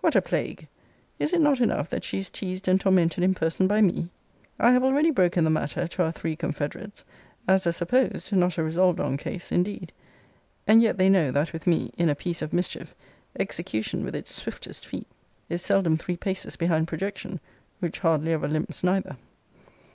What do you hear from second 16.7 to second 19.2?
projection, which hardly ever limps neither.